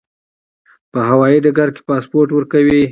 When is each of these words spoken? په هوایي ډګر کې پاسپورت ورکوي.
په 0.91 0.99
هوایي 1.09 1.37
ډګر 1.45 1.69
کې 1.75 1.81
پاسپورت 1.89 2.29
ورکوي. 2.33 2.79